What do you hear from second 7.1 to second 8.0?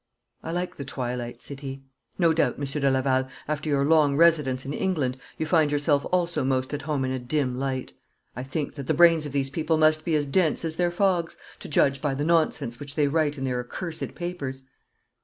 a dim light.